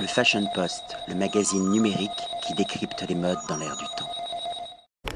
[0.00, 2.10] Le Fashion Post, le magazine numérique
[2.46, 5.12] qui décrypte les modes dans l'air du temps.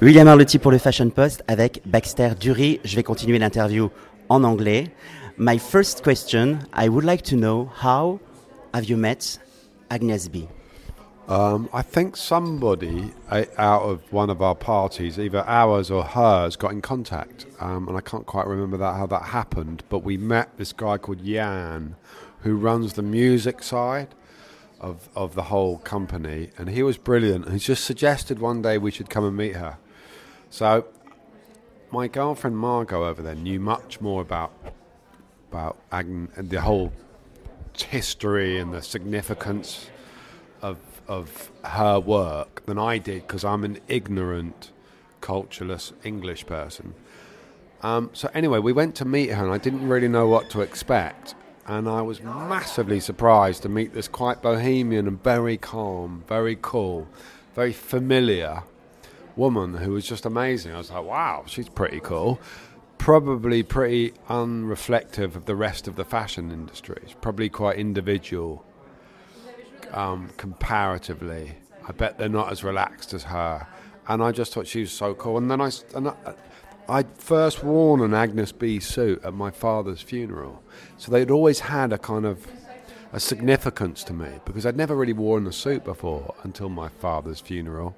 [0.00, 2.80] William Arlotti pour le Fashion Post avec Baxter Dury.
[2.84, 3.90] Je vais continuer l'interview
[4.30, 4.90] en anglais.
[5.36, 8.18] My first question, I would like to know how
[8.72, 9.38] have you met
[9.90, 10.48] Agnes B?
[11.28, 16.56] Um, I think somebody uh, out of one of our parties, either ours or hers,
[16.56, 19.82] got in contact, um, and I can't quite remember that how that happened.
[19.90, 21.96] But we met this guy called Jan,
[22.40, 24.14] who runs the music side
[24.80, 27.50] of of the whole company, and he was brilliant.
[27.50, 29.76] He just suggested one day we should come and meet her.
[30.48, 30.86] So
[31.90, 34.50] my girlfriend Margot over there knew much more about
[35.50, 36.90] about Agn and the whole
[37.76, 39.90] history and the significance
[40.62, 44.72] of of her work than I did because I'm an ignorant,
[45.20, 46.94] cultureless English person.
[47.82, 50.60] Um, so anyway, we went to meet her, and I didn't really know what to
[50.60, 51.34] expect.
[51.66, 57.06] And I was massively surprised to meet this quite bohemian and very calm, very cool,
[57.54, 58.62] very familiar
[59.36, 60.74] woman who was just amazing.
[60.74, 62.40] I was like, wow, she's pretty cool.
[62.96, 67.00] Probably pretty unreflective of the rest of the fashion industry.
[67.06, 68.64] She's probably quite individual
[69.92, 71.54] um, comparatively.
[71.86, 73.66] I bet they're not as relaxed as her.
[74.08, 75.38] And I just thought she was so cool.
[75.38, 76.14] And then I, and I,
[76.88, 80.62] I'd first worn an Agnès b suit at my father's funeral.
[80.96, 82.46] So they'd always had a kind of
[83.12, 87.40] a significance to me because I'd never really worn a suit before until my father's
[87.40, 87.96] funeral.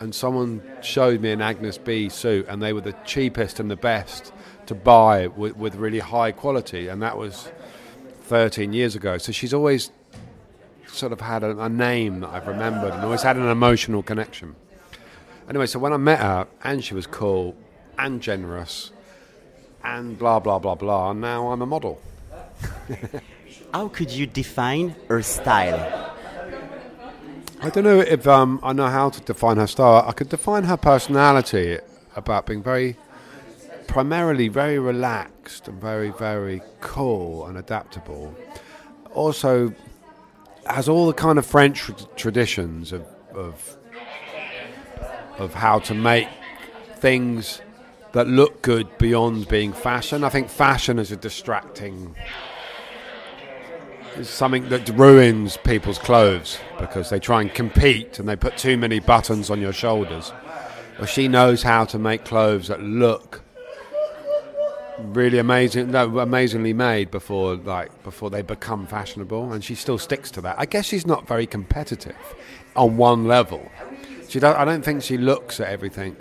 [0.00, 3.76] And someone showed me an Agnès b suit, and they were the cheapest and the
[3.76, 4.32] best
[4.66, 6.88] to buy with, with really high quality.
[6.88, 7.48] And that was
[8.22, 9.18] 13 years ago.
[9.18, 9.92] So she's always
[10.94, 14.54] sort of had a, a, name that I've remembered and always had an emotional connection.
[15.48, 17.54] Anyway, so when I met her, and she was cool
[17.98, 18.90] and generous
[19.82, 22.00] and blah, blah, blah, blah, and now I'm a model.
[23.72, 26.12] How could you define her style?
[27.60, 30.04] I don't know if um, I know how to define her style.
[30.06, 31.78] I could define her personality
[32.16, 32.96] about being very,
[33.86, 38.34] primarily very relaxed and very, very cool and adaptable.
[39.14, 39.74] Also,
[40.74, 43.78] has all the kind of French traditions of, of
[45.38, 46.26] of how to make
[46.96, 47.60] things
[48.12, 50.24] that look good beyond being fashion.
[50.24, 52.16] I think fashion is a distracting
[54.16, 58.76] is something that ruins people's clothes because they try and compete and they put too
[58.76, 60.32] many buttons on your shoulders.
[60.98, 63.43] Well, she knows how to make clothes that look
[64.98, 70.30] really amazing, no, amazingly made before like before they become fashionable, and she still sticks
[70.32, 70.56] to that.
[70.58, 72.16] I guess she's not very competitive
[72.76, 73.70] on one level.
[74.28, 76.16] She don't, I don't think she looks at everything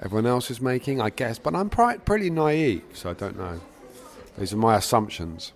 [0.00, 1.00] everyone else is making.
[1.00, 3.60] I guess, but I'm pretty naive, so I don't know.
[4.38, 5.52] These are my assumptions.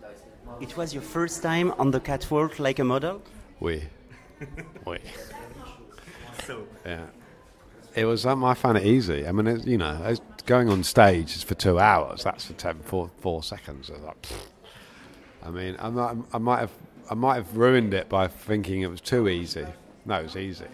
[0.61, 3.23] It was your first time on the catwalk like a model.
[3.61, 3.85] Oui,
[4.87, 4.99] oui.
[6.47, 7.07] So yeah,
[7.95, 8.27] it was.
[8.27, 9.27] Um, I found it easy.
[9.27, 10.15] I mean, it, you know,
[10.47, 12.25] going on stage is for two hours.
[12.25, 13.91] That's for ten, four, four seconds.
[13.91, 14.27] I, like,
[15.45, 16.73] I mean, I might, I might have,
[17.11, 19.67] I might have ruined it by thinking it was too easy.
[20.05, 20.67] No, it was easy.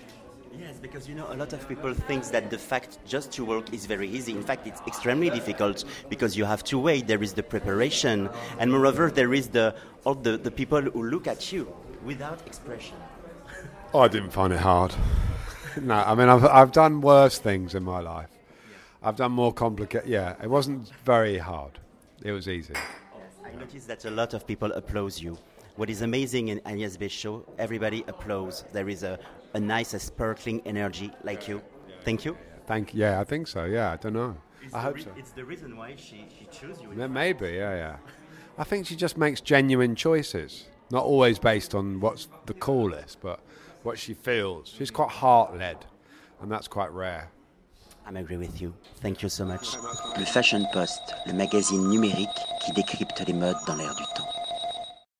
[0.58, 3.72] Yes, because you know a lot of people think that the fact just to work
[3.72, 4.32] is very easy.
[4.32, 7.06] In fact, it's extremely difficult because you have to wait.
[7.06, 8.28] There is the preparation,
[8.58, 9.74] and moreover, there is the
[10.04, 11.72] all the, the people who look at you
[12.04, 12.96] without expression.
[13.94, 14.94] I didn't find it hard.
[15.80, 18.30] no, I mean I've I've done worse things in my life.
[19.02, 20.08] I've done more complicated.
[20.08, 21.78] Yeah, it wasn't very hard.
[22.22, 22.74] It was easy.
[23.44, 25.38] I noticed that a lot of people applaud you.
[25.76, 28.64] What is amazing in Agnès show, everybody applauds.
[28.72, 29.18] There is a,
[29.54, 31.62] a nice, a sparkling energy like you.
[32.02, 32.36] Thank you.
[32.66, 33.00] Thank you.
[33.00, 33.64] Yeah, I think so.
[33.64, 34.36] Yeah, I don't know.
[34.62, 35.10] It's I hope so.
[35.16, 36.92] It's the reason why she, she chose you.
[36.96, 37.50] Yeah, maybe.
[37.50, 37.96] Yeah, yeah.
[38.58, 43.38] I think she just makes genuine choices, not always based on what's the coolest, but
[43.82, 44.74] what she feels.
[44.76, 45.78] She's quite heart led,
[46.40, 47.30] and that's quite rare.
[48.06, 48.72] I'm agree with you.
[49.02, 49.76] Thank you so much.
[50.18, 52.28] Le Fashion Post, le magazine numérique
[52.64, 54.37] qui décrypte les modes dans l'air du temps.